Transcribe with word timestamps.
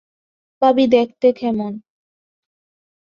ভাবী 0.61 0.85
দেখতে 0.87 1.27
কেমন? 1.33 1.73